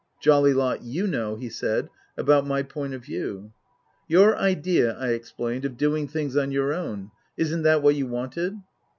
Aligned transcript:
"Jolly 0.19 0.51
lot 0.51 0.81
you 0.81 1.05
know," 1.05 1.35
he 1.35 1.47
said," 1.47 1.87
about 2.17 2.47
my 2.47 2.63
point 2.63 2.95
of 2.95 3.03
view."" 3.05 3.53
Your 4.17 4.35
idea," 4.35 4.97
I 4.97 5.09
explained," 5.09 5.63
of 5.65 5.77
doing 5.77 6.07
things 6.07 6.35
on 6.35 6.51
your 6.51 6.73
own. 6.73 7.11
Isn't 7.37 7.61
that 7.61 7.83
what 7.83 7.93
you 7.93 8.07
wanted 8.07 8.55